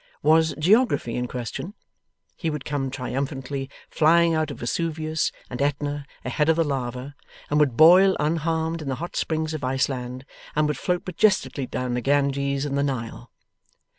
Was 0.23 0.55
Geography 0.57 1.13
in 1.15 1.27
question? 1.27 1.75
He 2.35 2.49
would 2.49 2.65
come 2.65 2.89
triumphantly 2.89 3.69
flying 3.87 4.33
out 4.33 4.49
of 4.49 4.57
Vesuvius 4.57 5.31
and 5.47 5.61
Aetna 5.61 6.07
ahead 6.25 6.49
of 6.49 6.55
the 6.55 6.63
lava, 6.63 7.13
and 7.51 7.59
would 7.59 7.77
boil 7.77 8.17
unharmed 8.19 8.81
in 8.81 8.89
the 8.89 8.95
hot 8.95 9.15
springs 9.15 9.53
of 9.53 9.63
Iceland, 9.63 10.25
and 10.55 10.67
would 10.67 10.79
float 10.79 11.05
majestically 11.05 11.67
down 11.67 11.93
the 11.93 12.01
Ganges 12.01 12.65
and 12.65 12.75
the 12.79 12.83
Nile. 12.83 13.31